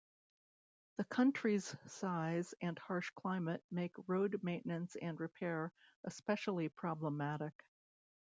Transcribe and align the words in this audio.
The 0.97 1.03
country's 1.03 1.75
size 1.85 2.55
and 2.59 2.75
harsh 2.79 3.11
climate 3.11 3.63
make 3.69 3.91
road 4.07 4.39
maintenance 4.43 4.95
and 4.99 5.19
repair 5.19 5.71
especially 6.05 6.69
problematic. 6.69 7.53